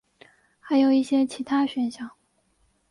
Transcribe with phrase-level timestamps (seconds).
[0.59, 2.09] 还有一些其他选项。